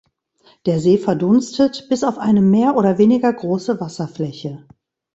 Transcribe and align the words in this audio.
Der 0.65 0.79
See 0.79 0.97
verdunstet 0.97 1.85
bis 1.87 2.03
auf 2.03 2.17
eine 2.17 2.41
mehr 2.41 2.75
oder 2.75 2.97
weniger 2.97 3.31
große 3.31 3.79
Wasserfläche. 3.79 4.65